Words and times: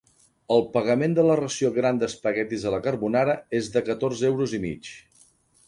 El 0.53 0.63
pagament 0.77 1.13
de 1.19 1.25
la 1.27 1.35
ració 1.39 1.69
gran 1.75 1.99
d'espaguetis 2.03 2.65
a 2.69 2.73
la 2.77 2.81
carbonara 2.89 3.37
és 3.61 3.71
de 3.77 3.87
catorze 3.91 4.29
euros 4.33 4.59
i 4.61 4.65
mig. 4.69 4.93